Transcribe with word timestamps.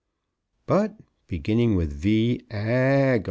But, 0.65 0.95
beginning 1.27 1.75
with 1.75 2.01
_V. 2.01 2.41